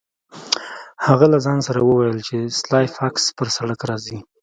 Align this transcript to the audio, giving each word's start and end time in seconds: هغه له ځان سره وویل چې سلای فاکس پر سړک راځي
هغه 1.07 1.25
له 1.33 1.37
ځان 1.45 1.59
سره 1.67 1.79
وویل 1.83 2.19
چې 2.27 2.37
سلای 2.61 2.85
فاکس 2.97 3.23
پر 3.37 3.47
سړک 3.57 3.79
راځي 3.89 4.17